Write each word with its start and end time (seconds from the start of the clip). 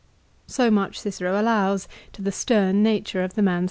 So 0.47 0.71
much 0.71 0.99
Cicero 0.99 1.39
allows 1.39 1.87
to 2.13 2.23
the 2.23 2.31
stern 2.31 2.81
nature 2.81 3.23
of 3.23 3.35
the 3.35 3.43
man's 3.43 3.49
character. 3.53 3.59